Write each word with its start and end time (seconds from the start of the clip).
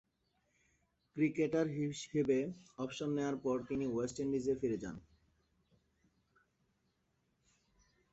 Cricketer 1.15 1.67
হিসেবে 1.77 2.37
অবসর 2.77 3.09
নেয়ার 3.15 3.35
পর 3.43 3.57
তিনি 3.69 3.85
ওয়েস্ট 3.87 4.17
ইন্ডিজে 4.19 4.53
ফিরে 4.61 4.77
যান। 4.83 4.95